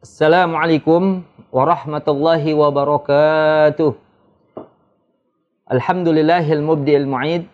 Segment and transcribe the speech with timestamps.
[0.00, 3.92] Assalamualaikum warahmatullahi wabarakatuh.
[5.68, 7.44] Alhamdulillahil mubdi'il mu'id,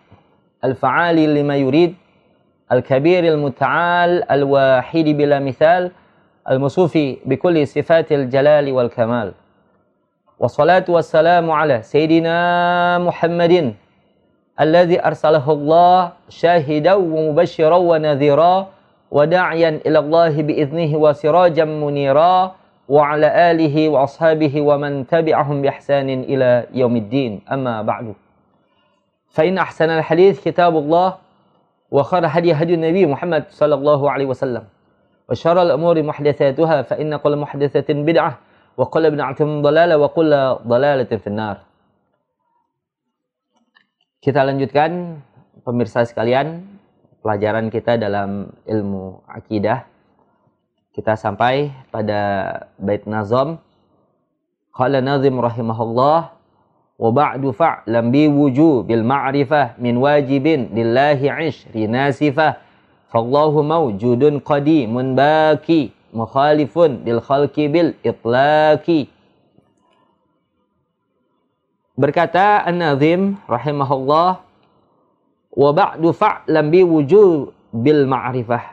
[0.63, 1.99] al-fa'ali lima yurid,
[2.71, 5.91] al-kabiril muta'al, al-wahidi bila mithal,
[6.47, 9.35] al-musufi bikulli sifatil jalali wal kamal.
[10.39, 13.75] Wassalatu wassalamu ala Sayyidina Muhammadin
[14.55, 18.71] alladhi arsalahu Allah syahidan wa mubashiran wa nadhira
[19.11, 22.55] وداعيا إلى الله بإذنه وسراجا منيرا
[22.87, 27.41] وعلى آله وأصحابه ومن تبعهم بإحسان إلى يوم الدين.
[27.51, 28.15] أما بعد
[29.37, 31.15] فإن أحسن الحديث كتاب الله
[31.91, 34.63] وخير هدي هدي النبي محمد صلى الله عليه وسلم
[35.29, 38.33] وشر الأمور محدثاتها فإن كل محدثة بدعة
[38.77, 40.31] وكل بدعة ضلالة وكل
[40.67, 41.57] ضلالة في النار.
[44.17, 45.23] Kita lanjutkan
[45.63, 46.76] pemirsa sekalian.
[47.21, 49.83] Pelajaran kita dalam ilmu akidah.
[50.95, 52.21] Kita sampai pada
[52.81, 53.61] bait nazam.
[54.73, 56.33] Qala nazim rahimahullah
[56.97, 62.57] wa ba'du fa'lam bi wujubil ma'rifah min wajibin lillahi 'ishri nasifah.
[63.13, 69.07] Fallahu mawjudun qadimun baki mukhalifun lil khalqi bil itlaqi.
[71.97, 74.46] Berkata An-Nazim rahimahullah
[75.57, 76.85] wa ba'du fa'lam bi
[77.73, 78.63] bil ma'rifah.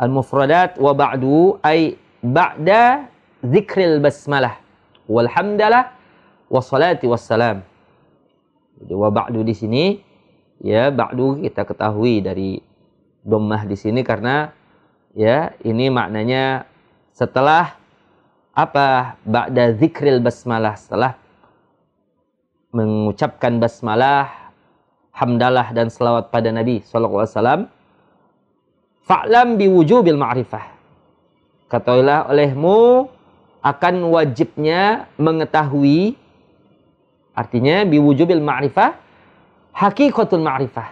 [0.00, 3.06] Al mufradat wa ba'du ay ba'da
[3.44, 4.58] zikril basmalah.
[5.04, 5.92] Walhamdalah
[6.48, 7.60] wassalati wassalam
[8.84, 9.84] jadi wa ba'du di sini
[10.60, 12.58] ya ba'du kita ketahui dari
[13.22, 14.50] dhammah di sini karena
[15.14, 16.66] ya ini maknanya
[17.14, 17.78] setelah
[18.54, 19.18] apa?
[19.22, 21.16] Ba'da zikril basmalah setelah
[22.74, 24.43] mengucapkan basmalah
[25.14, 27.70] hamdalah dan selawat pada Nabi wasallam
[29.06, 30.74] fa'lam biwujubil ma'rifah.
[31.70, 33.08] Katakanlah olehmu
[33.62, 36.18] akan wajibnya mengetahui
[37.32, 38.98] artinya biwujubil ma'rifah
[39.70, 40.90] hakikatul ma'rifah.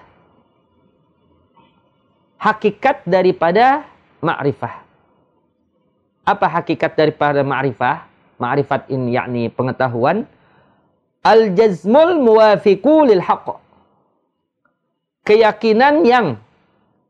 [2.39, 3.87] Hakikat daripada
[4.23, 4.83] ma'rifah.
[6.27, 8.07] Apa hakikat daripada ma'rifah?
[8.39, 10.27] Ma'rifat ini yakni pengetahuan.
[11.23, 13.62] Al jazmul muwafiqu lil haqq
[15.23, 16.27] keyakinan yang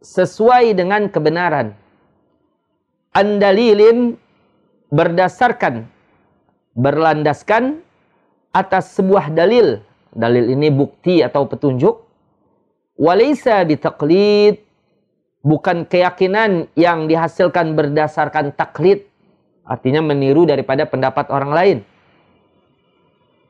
[0.04, 1.76] sesuai dengan kebenaran.
[3.12, 4.16] Andalilin
[4.88, 5.88] berdasarkan,
[6.76, 7.80] berlandaskan
[8.52, 9.80] atas sebuah dalil.
[10.12, 12.04] Dalil ini bukti atau petunjuk.
[13.00, 14.60] Walaysa bitaqlid.
[15.42, 19.02] Bukan keyakinan yang dihasilkan berdasarkan taklid.
[19.66, 21.78] Artinya meniru daripada pendapat orang lain.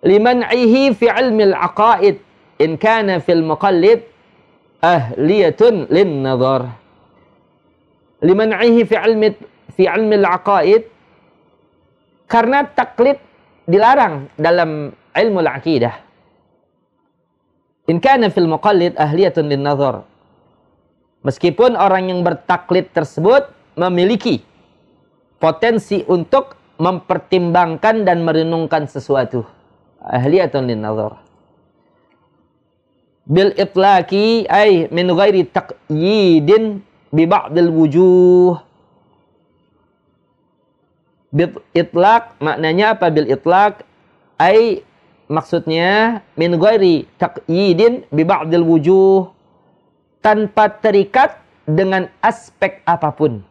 [0.00, 2.16] Liman ihi fi ilmil aqaid.
[2.62, 4.11] In kana fil muqallid
[4.82, 6.82] ahliyatun lin nazar
[8.22, 9.28] liman'ihi fi ilmi
[9.74, 10.82] fi ilmi al-aqaid.
[12.30, 13.20] Karena taklid
[13.68, 15.94] dilarang dalam ilmu al-aqidah.
[17.92, 20.06] In kana fil muqallid ahliyatun lin nazar
[21.26, 24.40] meskipun orang yang bertaklid tersebut memiliki
[25.36, 29.44] potensi untuk mempertimbangkan dan merenungkan sesuatu.
[30.02, 31.20] Ahliyatun lin nazar
[33.26, 38.58] bil itlaqi ay min ghairi taqyidin bi ba'dil wujuh.
[41.32, 43.86] Bil itlaq maknanya apa bil itlaq?
[44.36, 44.82] Ay
[45.30, 49.30] maksudnya min ghairi taqyidin bi ba'dil wujuh.
[50.22, 53.42] Tanpa terikat dengan aspek apa pun.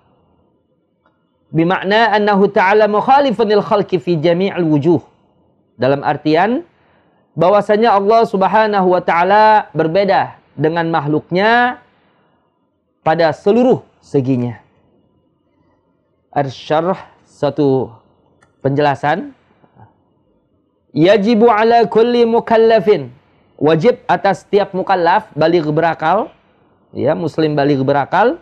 [1.52, 5.03] Bimakna annahu ta'ala mukhalifun lil khalqi fi jami'il wujuh.
[5.76, 6.64] Dalam artian
[7.38, 11.80] bahwasanya Allah Subhanahu wa taala berbeda dengan makhluknya
[13.02, 14.59] pada seluruh seginya.
[16.31, 17.91] Arsyarh satu
[18.59, 19.34] penjelasan.
[20.91, 23.12] Yajibu ala kulli mukallafin.
[23.56, 26.31] Wajib atas setiap mukallaf baligh berakal.
[26.91, 28.40] Ya muslim baligh berakal.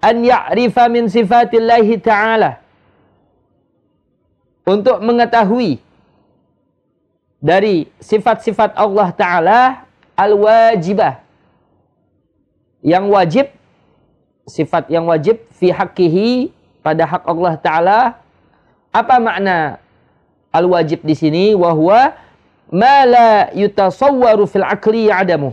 [0.00, 2.60] An ya'rifa min sifatillahi ta'ala.
[4.64, 5.83] Untuk mengetahui
[7.44, 9.60] dari sifat-sifat Allah Ta'ala
[10.16, 11.20] al-wajibah.
[12.80, 13.46] Yang wajib,
[14.48, 16.48] sifat yang wajib fi haqqihi
[16.80, 17.98] pada hak Allah Ta'ala.
[18.88, 19.76] Apa makna
[20.56, 21.44] al-wajib di sini?
[21.52, 22.16] Wahuwa
[22.72, 25.52] ma la yutasawwaru fil akli adamu.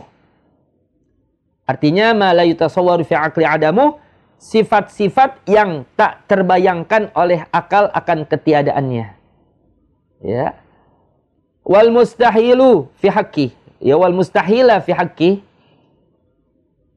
[1.68, 4.00] Artinya ma la yutasawwaru fil akli adamu
[4.40, 9.08] sifat-sifat yang tak terbayangkan oleh akal akan ketiadaannya.
[10.24, 10.56] Ya
[11.62, 13.48] wal mustahilu fi haqqi
[13.82, 15.32] ya wal mustahila fi haqqi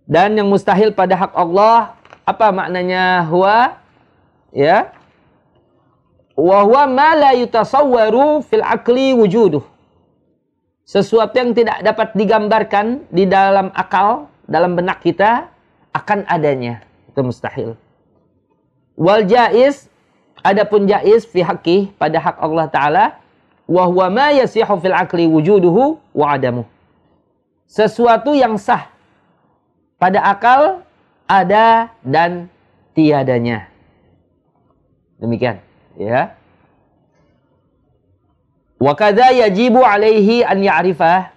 [0.05, 1.97] dan yang mustahil pada hak Allah
[2.29, 3.81] apa maknanya huwa
[4.53, 4.93] ya
[6.37, 9.65] wa huwa ma la yutasawwaru fil aqli wujuduh.
[10.85, 15.49] Sesuatu yang tidak dapat digambarkan di dalam akal, dalam benak kita
[15.97, 16.85] akan adanya.
[17.09, 17.73] Itu mustahil.
[19.01, 19.89] Wal jaiz
[20.45, 23.05] adapun jaiz fi haqqi pada hak Allah taala
[23.65, 26.65] wa huwa ma yasihu fil aqli wujuduhu wa adamu.
[27.65, 28.93] Sesuatu yang sah
[29.97, 30.85] pada akal
[31.25, 32.53] ada dan
[32.93, 33.73] tiadanya.
[35.17, 35.65] Demikian,
[35.97, 36.37] ya.
[38.77, 41.33] Wa kadza yajibu alaihi an ya'rifa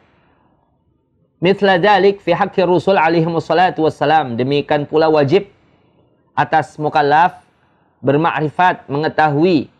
[1.39, 4.35] mithla dzalik fi haqqi Rasul alaihi wassalatu wassalam.
[4.35, 5.47] Demikian pula wajib
[6.35, 7.39] atas mukallaf
[8.03, 9.71] bermakrifat, mengetahui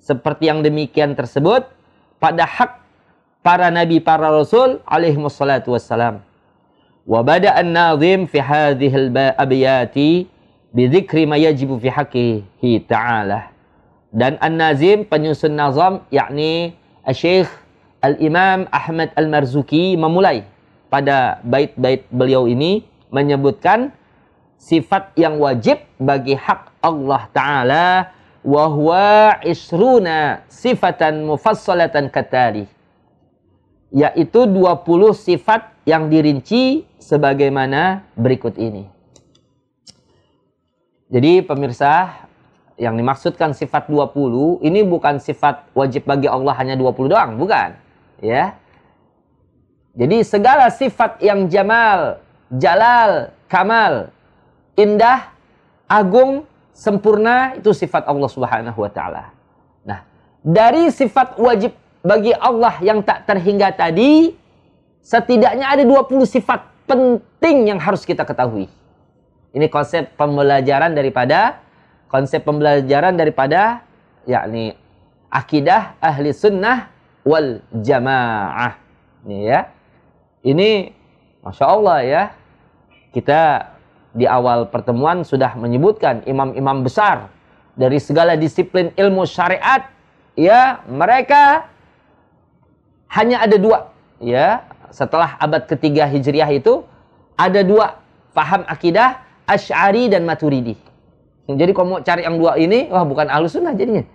[0.00, 1.68] seperti yang demikian tersebut
[2.20, 2.78] pada hak
[3.40, 6.20] para nabi para rasul alaihi wassalatu wassalam.
[7.08, 10.28] Wa bada an-nazim fi hadhihi al-abyati
[10.70, 13.50] bi dzikri ma yajibu fi haqqihi ta'ala.
[14.12, 16.76] Dan an-nazim penyusun nazam yakni
[17.10, 17.48] Syekh
[18.04, 20.44] Al-Imam Ahmad Al-Marzuki memulai
[20.92, 23.90] pada bait-bait beliau ini menyebutkan
[24.60, 27.86] sifat yang wajib bagi hak Allah Ta'ala
[28.40, 32.64] wa huwa isruna sifatan mufassalatan katali
[33.90, 38.86] yaitu 20 sifat yang dirinci sebagaimana berikut ini.
[41.10, 42.22] Jadi pemirsa,
[42.80, 47.76] yang dimaksudkan sifat 20 ini bukan sifat wajib bagi Allah hanya 20 doang, bukan.
[48.24, 48.56] Ya.
[49.92, 52.24] Jadi segala sifat yang jamal,
[52.56, 54.08] jalal, kamal,
[54.80, 55.28] indah,
[55.84, 56.48] agung,
[56.80, 59.36] sempurna itu sifat Allah Subhanahu wa taala.
[59.84, 60.00] Nah,
[60.40, 64.32] dari sifat wajib bagi Allah yang tak terhingga tadi
[65.04, 68.72] setidaknya ada 20 sifat penting yang harus kita ketahui.
[69.52, 71.60] Ini konsep pembelajaran daripada
[72.08, 73.84] konsep pembelajaran daripada
[74.24, 74.72] yakni
[75.28, 76.88] akidah ahli sunnah
[77.28, 78.80] wal jamaah.
[79.28, 79.60] Ini ya.
[80.40, 80.96] Ini
[81.44, 82.22] Masya Allah ya.
[83.12, 83.74] Kita
[84.10, 87.30] di awal pertemuan sudah menyebutkan imam-imam besar
[87.78, 89.86] dari segala disiplin ilmu syariat
[90.34, 91.70] ya mereka
[93.10, 96.82] hanya ada dua ya setelah abad ketiga Hijriah itu
[97.38, 98.02] ada dua
[98.34, 100.78] paham akidah Ash'ari dan Maturidi.
[101.50, 104.06] Jadi kalau mau cari yang dua ini, wah bukan ahlu sunnah jadinya.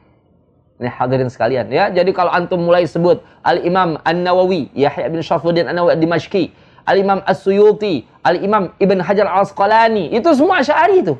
[0.79, 1.91] Ini hadirin sekalian ya.
[1.91, 6.55] Jadi kalau antum mulai sebut Al-Imam An-Nawawi, Yahya bin Syafuddin An-Nawawi Dimashqi,
[6.85, 11.17] Al-Imam As-Suyuti, Al-Imam Ibn Hajar Al-Asqalani, itu semua Asy'ari itu.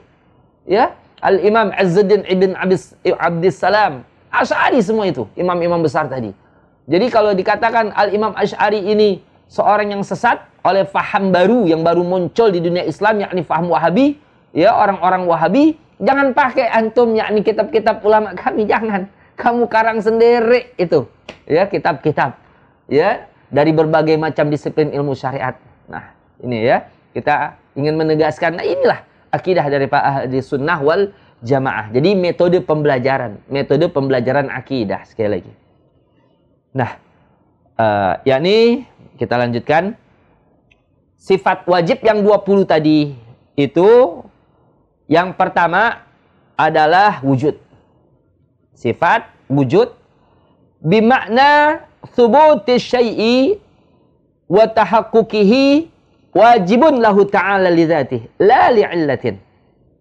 [0.69, 0.93] Ya.
[1.25, 6.29] Al-Imam Azzuddin Ibn Abis, Abdis Salam, Asy'ari semua itu, imam-imam besar tadi.
[6.85, 12.53] Jadi kalau dikatakan Al-Imam Asy'ari ini seorang yang sesat oleh faham baru yang baru muncul
[12.53, 14.21] di dunia Islam yakni faham Wahabi,
[14.53, 15.65] ya orang-orang Wahabi,
[15.97, 19.09] jangan pakai antum yakni kitab-kitab ulama kami, jangan.
[19.35, 21.09] Kamu karang sendiri itu,
[21.43, 22.39] ya kitab-kitab,
[22.87, 25.57] ya dari berbagai macam disiplin ilmu syariat.
[25.85, 31.11] Nah, ini ya kita ingin menegaskan, nah inilah akidah dari Pak Ahli Sunnah wal
[31.45, 31.93] Jamaah.
[31.93, 35.53] Jadi metode pembelajaran, metode pembelajaran akidah sekali lagi.
[36.73, 36.97] Nah,
[37.77, 38.87] uh, yakni
[39.19, 39.95] kita lanjutkan.
[41.15, 43.17] Sifat wajib yang 20 tadi
[43.57, 43.89] itu
[45.09, 46.05] yang pertama
[46.53, 47.57] adalah wujud.
[48.77, 49.89] Sifat wujud
[50.83, 51.81] bimakna
[52.13, 53.57] thubuti syai'i
[54.45, 55.89] wa tahaqquqihi
[56.35, 59.39] wajibun lahu ta'ala li dzatihi la li'illatin.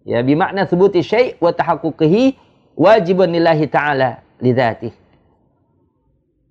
[0.05, 2.37] Ya bimakna thubuti syai' wa tahaqquqihi
[2.77, 4.93] wajibun lillahi ta'ala li.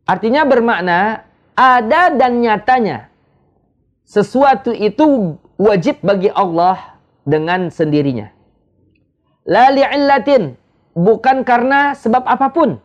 [0.04, 3.08] Artinya bermakna ada dan nyatanya
[4.04, 8.28] sesuatu itu wajib bagi Allah dengan sendirinya.
[9.44, 10.56] La li'illatin,
[10.96, 12.80] bukan karena sebab apa pun.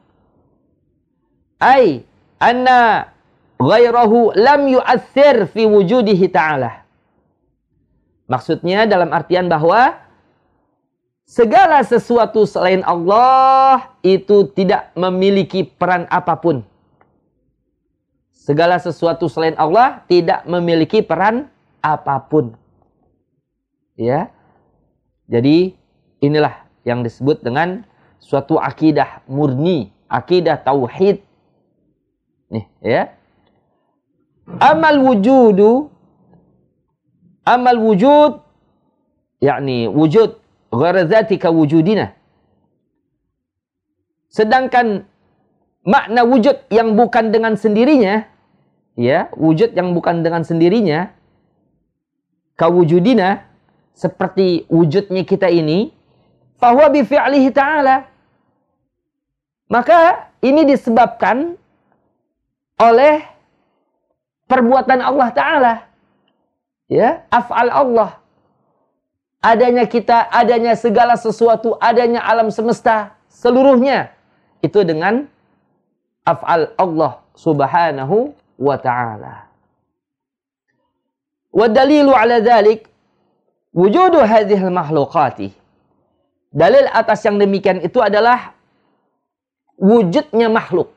[1.60, 2.08] Ai
[2.40, 3.12] anna
[3.60, 6.88] ghairahu lam yu'athir fi wujudihi ta'ala.
[8.30, 10.00] Maksudnya dalam artian bahwa
[11.28, 16.66] segala sesuatu selain Allah itu tidak memiliki peran apa pun
[18.50, 21.54] Segala sesuatu selain Allah tidak memiliki peran
[21.86, 22.58] apa pun.
[23.94, 24.34] Ya.
[25.30, 25.78] Jadi
[26.18, 27.86] inilah yang disebut dengan
[28.18, 31.22] suatu akidah murni, akidah tauhid.
[32.50, 33.14] Nih, ya.
[34.60, 35.94] Amal wujudu
[37.50, 38.42] amal wujud
[39.42, 40.38] yakni wujud
[40.70, 42.14] gharazatika wujudina.
[44.30, 45.10] Sedangkan
[45.82, 48.30] makna wujud yang bukan dengan sendirinya
[49.00, 51.10] ya, wujud yang bukan dengan sendirinya,
[52.60, 53.48] kawujudina,
[53.96, 55.96] seperti wujudnya kita ini,
[56.60, 58.06] fahuwa bifi'lihi ta'ala.
[59.72, 61.56] Maka ini disebabkan
[62.80, 63.22] oleh
[64.48, 65.74] perbuatan Allah Ta'ala.
[66.90, 68.18] Ya, af'al Allah.
[69.40, 74.12] Adanya kita, adanya segala sesuatu, adanya alam semesta, seluruhnya.
[74.60, 75.30] Itu dengan
[76.26, 79.48] af'al Allah subhanahu wa ta'ala.
[81.54, 82.90] Wadalilu ala dhalik,
[83.72, 85.56] wujudu hadhil mahlukati.
[86.50, 88.58] Dalil atas yang demikian itu adalah
[89.78, 90.90] wujudnya makhluk.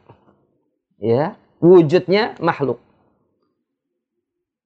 [0.99, 2.83] Ya, wujudnya makhluk.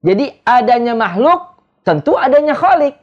[0.00, 2.96] Jadi adanya makhluk tentu adanya khalik.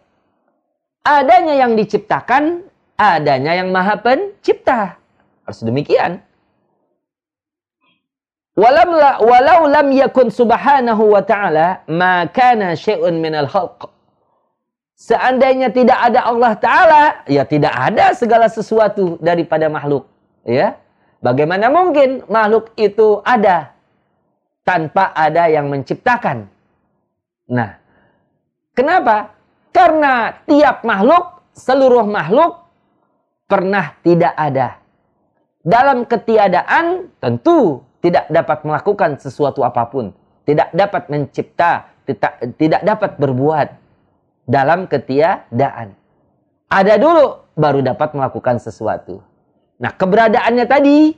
[1.04, 2.64] Adanya yang diciptakan,
[2.96, 4.96] adanya yang maha pencipta.
[5.44, 6.24] Harus demikian.
[8.56, 13.92] Walam la, walau lam yakun subhanahu wa ta'ala ma kana syai'un minal khalq.
[14.96, 20.08] Seandainya tidak ada Allah Ta'ala, ya tidak ada segala sesuatu daripada makhluk.
[20.48, 20.80] Ya,
[21.24, 23.72] Bagaimana mungkin makhluk itu ada
[24.64, 26.48] tanpa ada yang menciptakan?
[27.52, 27.78] Nah,
[28.76, 29.36] kenapa?
[29.76, 32.64] Karena tiap makhluk, seluruh makhluk
[33.48, 34.80] pernah tidak ada.
[35.64, 40.12] Dalam ketiadaan tentu tidak dapat melakukan sesuatu apa pun.
[40.44, 43.68] Tidak dapat mencipta, tidak, tidak dapat berbuat
[44.44, 45.96] dalam ketiadaan.
[46.68, 49.24] Ada dulu baru dapat melakukan sesuatu.
[49.80, 51.16] Nah, keberadaannya tadi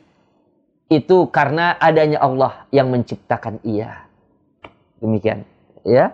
[0.90, 4.06] itu karena adanya Allah yang menciptakan ia.
[5.02, 5.46] Demikian
[5.82, 6.14] ya.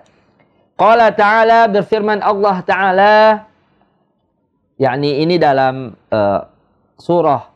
[0.80, 3.16] Qala ta'ala berfirman Allah ta'ala
[4.80, 6.42] yakni ini dalam uh,
[6.98, 7.52] surah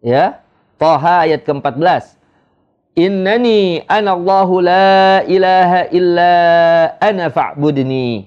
[0.00, 0.40] ya.
[0.80, 2.16] Taha ayat ke-14.
[2.96, 6.34] Innani ana Allahu la ilaha illa
[6.96, 8.24] ana fa'budni.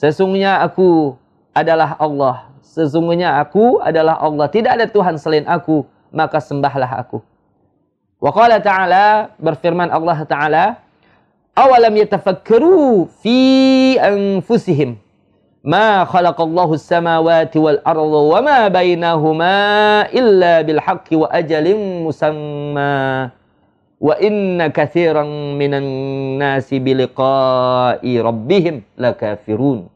[0.00, 1.12] Sesungguhnya aku
[1.52, 2.48] adalah Allah.
[2.64, 4.48] Sesungguhnya aku adalah Allah.
[4.48, 5.84] Tidak ada Tuhan selain aku
[6.14, 7.22] maka sembahlah aku.
[8.16, 10.64] Wa qala ta'ala berfirman Allah ta'ala
[11.52, 13.38] awalam yatafakkaru fi
[14.00, 14.96] anfusihim?
[15.66, 23.34] Ma khalaqallahu as-samawati wal arda wa ma bainahuma illa bil haqqi wa ajalin musamma.
[23.98, 25.84] Wa inna katsiran minan
[26.38, 29.90] nasi bi rabbihim lakafirun.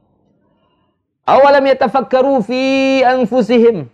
[1.29, 2.61] Awalam yatafakkaru fi
[3.07, 3.87] anfusihim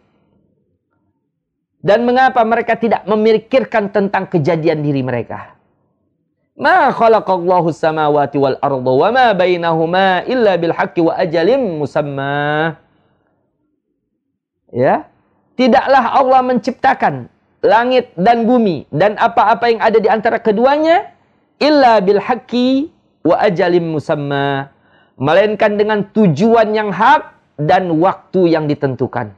[1.87, 5.57] dan mengapa mereka tidak memikirkan tentang kejadian diri mereka
[6.57, 12.81] Ma khalaqallahu samawati wal arda wa ma bainahuma illa bil haqqi wa ajalim musamma.
[14.73, 15.05] Ya.
[15.61, 17.29] Tidaklah Allah menciptakan
[17.61, 21.13] langit dan bumi dan apa-apa yang ada di antara keduanya
[21.61, 22.89] illa bil haqqi
[23.21, 24.73] wa ajalim musamma.
[25.21, 29.33] Melainkan dengan tujuan yang hak dan waktu yang ditentukan.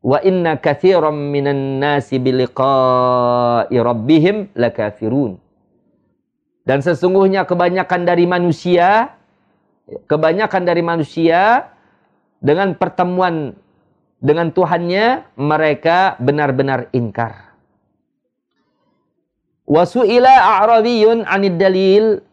[0.00, 5.36] Wa inna kathiran minan nasi biliqa'i rabbihim lakafirun.
[6.64, 9.12] Dan sesungguhnya kebanyakan dari manusia,
[10.08, 11.68] kebanyakan dari manusia
[12.40, 13.52] dengan pertemuan
[14.20, 17.56] dengan Tuhannya, mereka benar-benar ingkar.
[19.68, 22.24] Wasu'ila a'rabiyun anid dalil.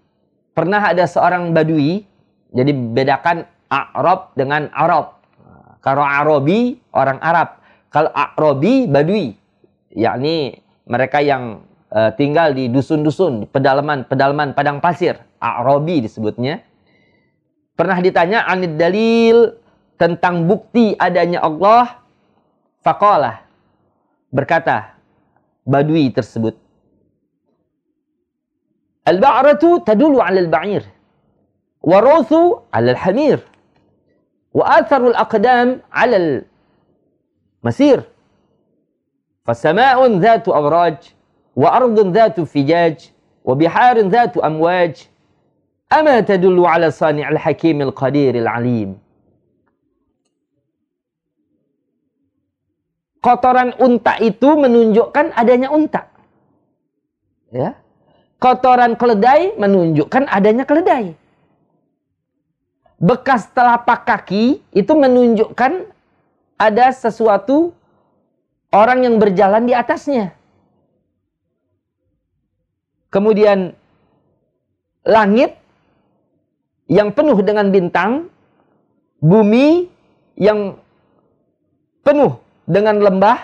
[0.58, 2.02] Pernah ada seorang badui,
[2.50, 5.17] jadi bedakan A'rab dengan Arab.
[5.88, 7.64] Kalau Arabi, orang Arab.
[7.88, 9.40] Kalau A'rabi, badui.
[9.96, 11.64] yakni mereka yang
[11.96, 16.60] uh, tinggal di dusun-dusun, pedalaman-pedalaman padang pasir, Arabi disebutnya.
[17.80, 19.56] Pernah ditanya anid dalil
[19.96, 22.04] tentang bukti adanya Allah,
[22.84, 23.48] faqalah
[24.28, 25.00] berkata
[25.64, 26.60] badui tersebut
[29.08, 30.84] Al-ba'ratu tadulu 'ala al-ba'ir
[32.76, 33.40] al-hamir
[34.54, 36.46] wa atharul aqdam 'alal
[37.64, 38.04] masir
[39.46, 41.12] fasama'un dhatu awraj
[41.56, 43.10] wa ardun dhatu fijaj
[43.44, 45.08] wa biharun dhatu amwaj
[45.90, 49.00] ama tadullu 'ala sani' al hakim al qadir al 'alim
[53.28, 56.08] kotoran unta itu menunjukkan adanya unta.
[57.52, 57.76] Ya.
[58.40, 61.12] Kotoran keledai menunjukkan adanya keledai.
[62.98, 65.86] Bekas telapak kaki itu menunjukkan
[66.58, 67.70] ada sesuatu
[68.74, 70.34] orang yang berjalan di atasnya.
[73.14, 73.78] Kemudian
[75.06, 75.56] langit
[76.90, 78.34] yang penuh dengan bintang,
[79.22, 79.88] bumi
[80.36, 80.76] yang
[82.02, 83.40] penuh dengan lembah,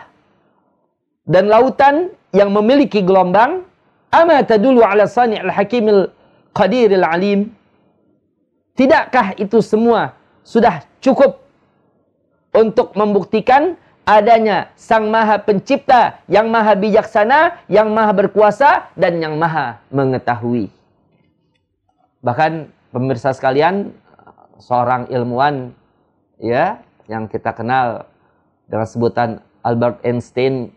[1.23, 3.63] dan lautan yang memiliki gelombang,
[4.11, 6.11] ama tadulu ala sani'il hakimil
[6.51, 7.53] qadiril alim.
[8.73, 11.45] Tidakkah itu semua sudah cukup
[12.57, 19.79] untuk membuktikan adanya Sang Maha Pencipta yang Maha Bijaksana, yang Maha Berkuasa dan yang Maha
[19.93, 20.73] Mengetahui.
[22.25, 23.93] Bahkan pemirsa sekalian,
[24.57, 25.75] seorang ilmuwan
[26.39, 28.07] ya yang kita kenal
[28.65, 29.29] dengan sebutan
[29.61, 30.71] Albert Einstein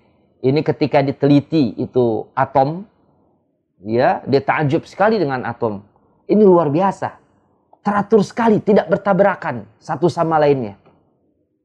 [0.44, 2.84] ini ketika diteliti itu atom
[3.82, 5.82] ya dia takjub sekali dengan atom.
[6.26, 7.25] Ini luar biasa.
[7.86, 10.74] Teratur sekali, tidak bertabrakan satu sama lainnya.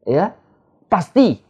[0.06, 0.38] Ya.
[0.86, 1.42] Pasti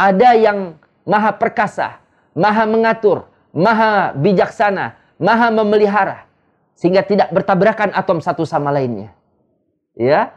[0.00, 2.00] ada yang maha perkasa,
[2.32, 6.24] maha mengatur, maha bijaksana, maha memelihara
[6.72, 9.12] sehingga tidak bertabrakan atom satu sama lainnya.
[9.92, 10.32] Ya.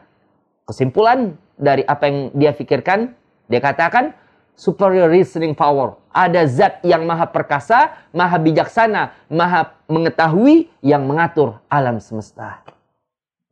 [0.67, 3.15] Kesimpulan dari apa yang dia pikirkan,
[3.47, 4.11] dia katakan
[4.59, 5.95] superior reasoning power.
[6.11, 12.64] Ada zat yang maha perkasa, maha bijaksana, maha mengetahui yang mengatur alam semesta.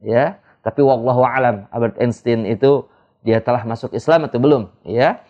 [0.03, 2.83] Ya, tapi wallahu alam Albert Einstein itu
[3.24, 5.24] dia telah masuk Islam atau belum, ya.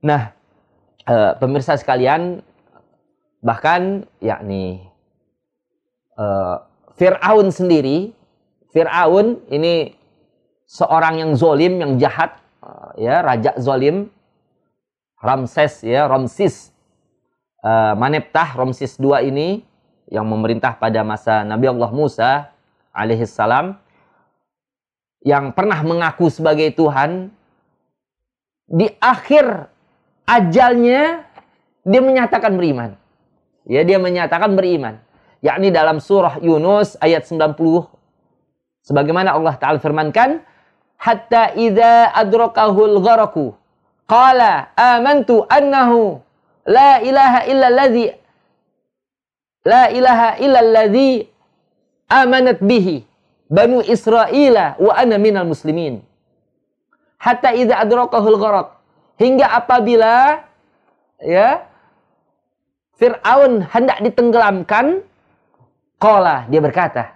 [0.00, 0.32] Nah,
[1.04, 2.40] e, pemirsa sekalian,
[3.44, 4.80] bahkan yakni
[6.16, 6.24] e,
[6.96, 8.16] Fir'aun sendiri,
[8.72, 9.92] Fir'aun ini
[10.64, 14.08] seorang yang zolim, yang jahat, e, ya raja zolim,
[15.22, 16.74] Ramses ya, Ramses
[17.62, 19.62] uh, Maneptah Ramses II ini
[20.10, 22.30] yang memerintah pada masa Nabi Allah Musa
[22.90, 23.78] alaihissalam
[25.22, 27.30] yang pernah mengaku sebagai Tuhan
[28.66, 29.70] di akhir
[30.26, 31.26] ajalnya
[31.82, 32.94] dia menyatakan beriman.
[33.66, 34.98] Ya, dia menyatakan beriman.
[35.42, 37.58] Yakni dalam surah Yunus ayat 90
[38.86, 40.42] sebagaimana Allah taala firmankan
[40.98, 43.54] hatta idza adrakahul gharaku
[44.06, 46.22] qala amantu annahu
[46.66, 48.06] la ilaha illa alladhi
[49.66, 51.26] la ilaha illa alladhi
[52.10, 53.02] amanat bihi
[53.52, 56.00] banu Israila wa ana minal muslimin.
[57.20, 58.68] Hatta idza adrakahul gharaq
[59.20, 60.40] hingga apabila
[61.20, 61.68] ya
[62.96, 65.04] Fir'aun hendak ditenggelamkan
[66.00, 67.14] qala dia berkata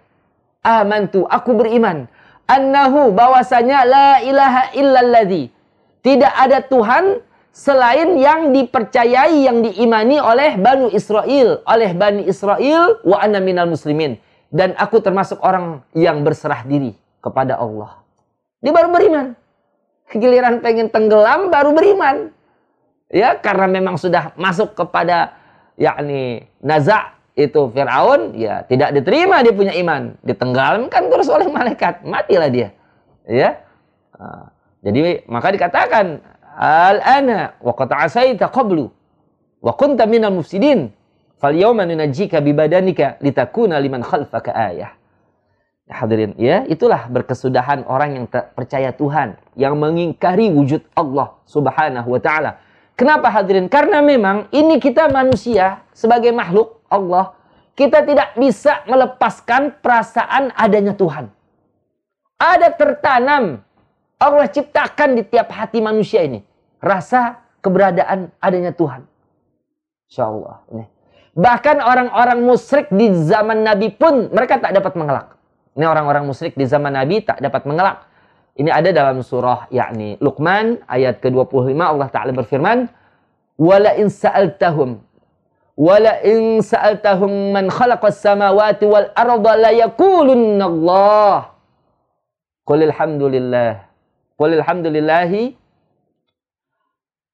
[0.62, 2.06] amantu aku beriman
[2.46, 5.50] annahu bahwasanya la ilaha illalladzi.
[6.06, 7.18] Tidak ada Tuhan
[7.50, 14.20] selain yang dipercayai yang diimani oleh Bani Israel oleh Bani Israel wa ana minal muslimin
[14.56, 18.00] dan aku termasuk orang yang berserah diri kepada Allah
[18.64, 19.36] dia baru beriman
[20.14, 22.30] giliran pengen tenggelam baru beriman.
[23.10, 25.38] Ya, karena memang sudah masuk kepada
[25.78, 32.50] yakni naza itu Firaun, ya tidak diterima dia punya iman, ditenggelamkan terus oleh malaikat, matilah
[32.50, 32.74] dia.
[33.28, 33.62] Ya.
[34.16, 34.50] Nah,
[34.82, 36.18] jadi maka dikatakan
[36.56, 38.90] al-ana wa qad asaita qablu
[39.60, 40.90] wa kunta minal mufsidin
[41.40, 42.40] fal yawma nunajjika
[43.20, 44.92] litakuna liman khalfaka ayah.
[45.86, 52.58] Hadirin, ya, itulah berkesudahan orang yang percaya Tuhan, yang mengingkari wujud Allah Subhanahu wa taala.
[52.98, 53.70] Kenapa hadirin?
[53.70, 57.38] Karena memang ini kita manusia sebagai makhluk Allah,
[57.78, 61.30] kita tidak bisa melepaskan perasaan adanya Tuhan.
[62.34, 63.62] Ada tertanam
[64.16, 66.40] Allah ciptakan di tiap hati manusia ini
[66.80, 69.04] rasa keberadaan adanya Tuhan.
[70.08, 70.66] Insya Allah.
[71.36, 75.36] Bahkan orang-orang musyrik di zaman Nabi pun mereka tak dapat mengelak.
[75.76, 78.08] Ini orang-orang musyrik di zaman Nabi tak dapat mengelak.
[78.56, 82.88] Ini ada dalam surah yakni Luqman ayat ke-25 Allah Taala berfirman,
[83.60, 85.04] "Wala in sa'altahum
[85.76, 91.52] wala in sa'altahum man khalaqas samawati wal arda la yaqulunna Allah."
[92.64, 93.84] Qul alhamdulillah.
[94.40, 95.52] Qul alhamdulillahi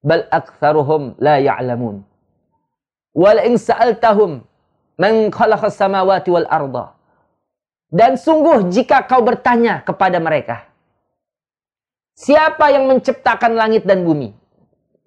[0.03, 2.03] bal aktsaruhum la ya'lamun.
[3.13, 4.41] Wala in sa'altahum
[4.97, 6.97] man khalaqas samawati wal arda
[7.93, 10.65] dan sungguh jika kau bertanya kepada mereka,
[12.17, 14.33] siapa yang menciptakan langit dan bumi?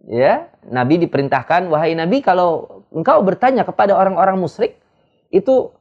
[0.05, 4.77] Ya, Nabi diperintahkan, wahai Nabi, kalau engkau bertanya kepada orang-orang musyrik,
[5.33, 5.73] itu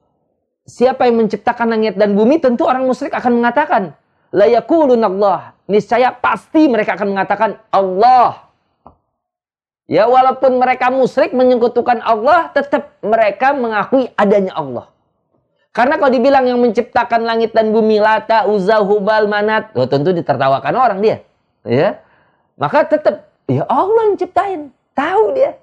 [0.64, 2.40] siapa yang menciptakan langit dan bumi?
[2.40, 3.92] Tentu orang musyrik akan mengatakan,
[4.32, 5.52] la Allah.
[5.68, 8.43] Niscaya pasti mereka akan mengatakan Allah.
[9.84, 14.88] Ya, walaupun mereka musyrik menyekutukan Allah, tetap mereka mengakui adanya Allah.
[15.74, 20.74] Karena kalau dibilang yang menciptakan langit dan bumi lata, uzza, hubal, manat, oh, tentu ditertawakan
[20.78, 21.16] orang dia.
[21.66, 22.00] Ya.
[22.54, 24.60] Maka tetap ya Allah yang ciptain,
[24.94, 25.58] tahu dia.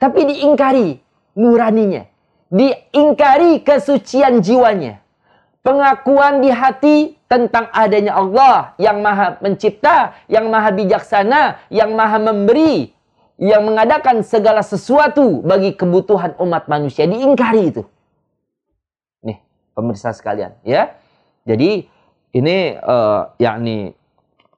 [0.00, 1.02] Tapi diingkari
[1.36, 2.06] nuraninya,
[2.48, 5.02] diingkari kesucian jiwanya.
[5.60, 12.96] Pengakuan di hati tentang adanya Allah yang maha mencipta, yang maha bijaksana, yang maha memberi,
[13.40, 17.08] yang mengadakan segala sesuatu bagi kebutuhan umat manusia.
[17.08, 17.82] Diingkari itu
[19.80, 20.92] pemirsa sekalian ya.
[21.48, 21.88] Jadi
[22.36, 23.96] ini uh, yakni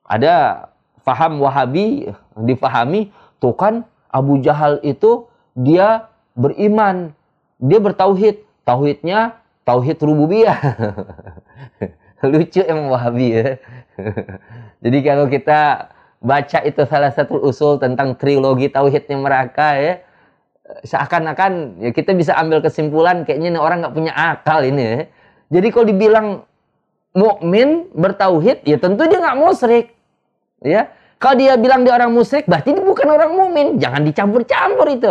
[0.03, 0.67] ada
[1.07, 7.15] faham Wahabi difahami tuh kan Abu Jahal itu dia beriman,
[7.63, 10.59] dia bertauhid, tauhidnya tauhid rububiyah.
[12.23, 13.49] Lucu emang Wahabi ya.
[14.85, 15.91] Jadi kalau kita
[16.23, 19.95] baca itu salah satu usul tentang trilogi tauhidnya mereka ya,
[20.87, 25.01] seakan-akan ya kita bisa ambil kesimpulan kayaknya ini orang nggak punya akal ini ya.
[25.53, 26.27] Jadi kalau dibilang
[27.13, 29.93] mukmin bertauhid ya tentu dia nggak musyrik.
[30.65, 30.89] Ya.
[31.21, 33.67] Kalau dia bilang dia orang musyrik berarti dia bukan orang mukmin.
[33.77, 35.11] Jangan dicampur-campur itu.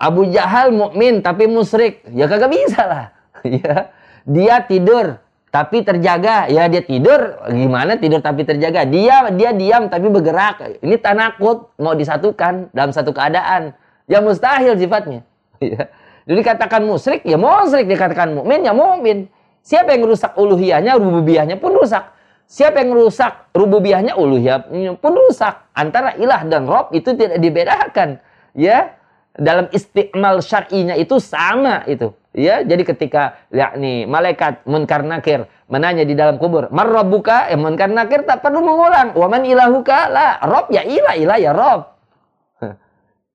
[0.00, 2.06] Abu Jahal mukmin tapi musyrik.
[2.14, 3.04] Ya kagak bisa lah.
[3.44, 3.92] ya.
[4.28, 6.46] Dia tidur tapi terjaga.
[6.46, 8.86] Ya dia tidur gimana tidur tapi terjaga.
[8.86, 10.82] Dia dia diam tapi bergerak.
[10.82, 13.74] Ini tanakut mau disatukan dalam satu keadaan.
[14.06, 15.22] Ya mustahil sifatnya.
[15.60, 15.92] Ya.
[16.24, 19.28] Jadi katakan musyrik ya musyrik dikatakan mukmin ya mukmin.
[19.60, 22.16] Siapa yang rusak uluhiyahnya, rububiyahnya pun rusak.
[22.48, 25.68] Siapa yang rusak rububiyahnya, uluhiyahnya pun rusak.
[25.76, 28.18] Antara ilah dan rob itu tidak dibedakan.
[28.56, 28.98] Ya,
[29.36, 32.10] dalam istiqmal syar'inya itu sama itu.
[32.30, 38.22] Ya, jadi ketika yakni malaikat munkar nakir menanya di dalam kubur, "Marrabbuka?" Ya munkar nakir
[38.22, 39.18] tak perlu mengulang.
[39.18, 41.90] "Wa man ilahuka?" La, Rob ya ilah, ilah ya Rob.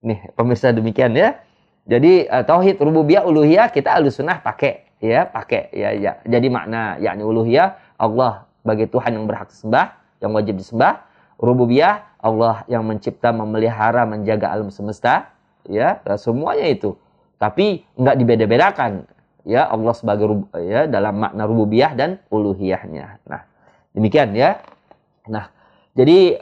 [0.05, 1.43] Nih, pemirsa demikian ya.
[1.85, 6.11] Jadi uh, tauhid rububiyah uluhiyah kita alusunah pakai ya, pakai ya ya.
[6.23, 9.91] Jadi makna yakni uluhiyah Allah bagi Tuhan yang berhak disembah,
[10.23, 11.03] yang wajib disembah.
[11.35, 15.35] Rububiyah Allah yang mencipta, memelihara, menjaga alam semesta,
[15.67, 16.95] ya, semuanya itu
[17.45, 19.05] tapi nggak dibeda-bedakan
[19.45, 23.21] ya Allah sebagai ya dalam makna rububiyah dan uluhiyahnya.
[23.29, 23.45] Nah,
[23.93, 24.57] demikian ya.
[25.29, 25.53] Nah,
[25.93, 26.41] jadi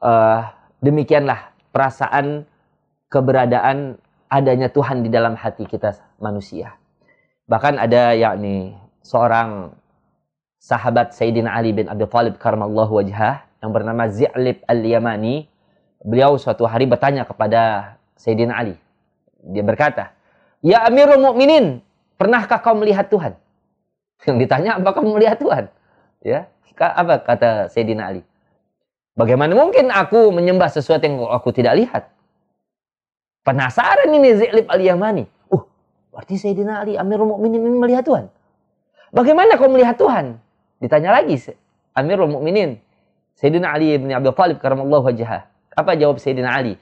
[0.00, 0.48] uh,
[0.80, 2.48] demikianlah perasaan
[3.12, 4.00] keberadaan
[4.32, 6.80] adanya Tuhan di dalam hati kita manusia.
[7.44, 8.72] Bahkan ada yakni
[9.04, 9.76] seorang
[10.60, 15.44] sahabat Sayyidina Ali bin Abi Thalib karramallahu wajhah yang bernama Zi'lib al-Yamani.
[16.00, 18.76] Beliau suatu hari bertanya kepada Sayyidina Ali.
[19.38, 20.17] Dia berkata,
[20.58, 21.78] Ya Amirul Mukminin,
[22.18, 23.38] pernahkah kau melihat Tuhan?
[24.26, 25.70] Yang ditanya, apakah kau melihat Tuhan?
[26.26, 28.22] Ya, apa kata Sayyidina Ali?
[29.14, 32.10] Bagaimana mungkin aku menyembah sesuatu yang aku tidak lihat?
[33.46, 35.26] Penasaran ini Zi'lib al-Yamani.
[35.50, 35.62] Uh,
[36.10, 38.26] berarti Sayyidina Ali, Amirul Mukminin ini melihat Tuhan.
[39.14, 40.42] Bagaimana kau melihat Tuhan?
[40.82, 41.38] Ditanya lagi
[41.94, 42.82] Amirul Mukminin,
[43.38, 45.46] Sayyidina Ali bin Abi Thalib karamallahu wajhah.
[45.78, 46.74] Apa jawab Sayyidina Ali?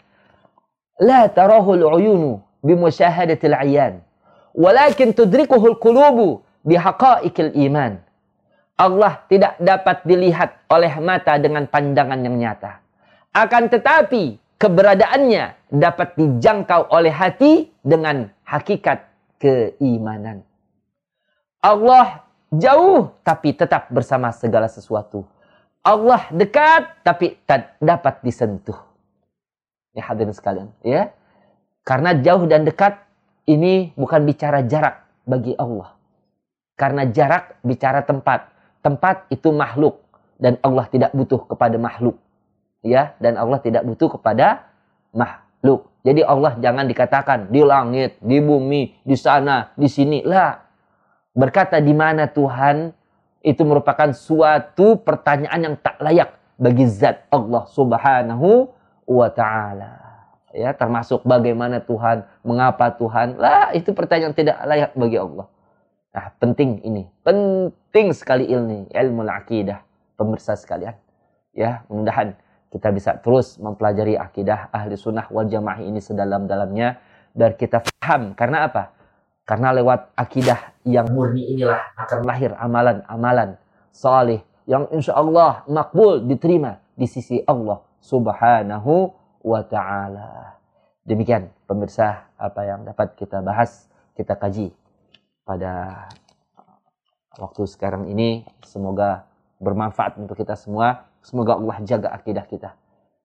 [0.97, 4.03] La tarahul uyunu bimusyahadatil ayan.
[4.51, 8.03] Walakin tudrikuhul qulubu bihaqaikil iman.
[8.77, 12.83] Allah tidak dapat dilihat oleh mata dengan pandangan yang nyata.
[13.33, 19.09] Akan tetapi keberadaannya dapat dijangkau oleh hati dengan hakikat
[19.41, 20.45] keimanan.
[21.65, 25.25] Allah jauh tapi tetap bersama segala sesuatu.
[25.81, 28.77] Allah dekat tapi tak dapat disentuh.
[29.97, 31.17] Ya hadirin sekalian, ya.
[31.87, 32.99] Karena jauh dan dekat
[33.47, 35.95] ini bukan bicara jarak bagi Allah.
[36.75, 38.51] Karena jarak bicara tempat.
[38.83, 40.03] Tempat itu makhluk
[40.43, 42.19] dan Allah tidak butuh kepada makhluk.
[42.83, 44.67] Ya, dan Allah tidak butuh kepada
[45.15, 45.87] makhluk.
[46.03, 50.27] Jadi Allah jangan dikatakan di langit, di bumi, di sana, di sini.
[50.27, 50.59] Lah.
[51.35, 52.91] Berkata di mana Tuhan
[53.47, 58.71] itu merupakan suatu pertanyaan yang tak layak bagi zat Allah Subhanahu
[59.07, 60.06] wa taala
[60.55, 63.41] ya termasuk bagaimana Tuhan, mengapa Tuhan.
[63.41, 65.47] Lah itu pertanyaan tidak layak bagi Allah.
[66.17, 67.05] Nah, penting ini.
[67.21, 69.85] Penting sekali ilmu ilmu akidah
[70.17, 70.97] pemirsa sekalian.
[71.57, 72.37] Ya, mudah-mudahan
[72.73, 77.01] kita bisa terus mempelajari akidah ahli sunnah wal jamaah ini sedalam-dalamnya
[77.33, 78.37] biar kita paham.
[78.37, 78.93] Karena apa?
[79.47, 83.55] Karena lewat akidah yang murni inilah akan lahir amalan-amalan
[83.95, 89.15] salih yang insya Allah makbul diterima di sisi Allah subhanahu
[89.47, 90.59] wa ta'ala.
[91.07, 93.87] Demikian pemirsa apa yang dapat kita bahas,
[94.19, 94.75] kita kaji
[95.47, 96.03] pada
[97.39, 98.43] waktu sekarang ini.
[98.67, 99.31] Semoga
[99.63, 101.07] bermanfaat untuk kita semua.
[101.23, 102.75] Semoga Allah jaga akidah kita.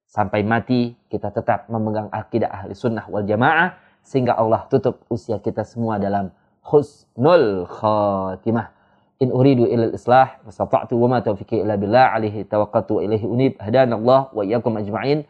[0.05, 3.73] Sampai mati kita tetap memegang akidah ahli sunnah wal jamaah.
[4.05, 6.29] Sehingga Allah tutup usia kita semua dalam
[6.61, 8.77] husnul khatimah.
[9.21, 12.17] In uridu ilal islah, wasata'tu wa ma taufiqi illa billah,
[12.49, 15.29] tawakkaltu wa ilaihi unib, hadanallah wa iyyakum ajma'in.